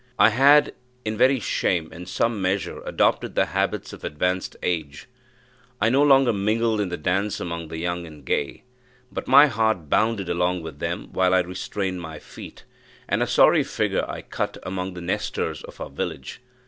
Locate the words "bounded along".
9.91-10.63